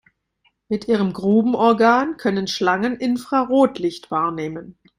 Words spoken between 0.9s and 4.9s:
Grubenorgan können Schlangen Infrarotlicht wahrnehmen.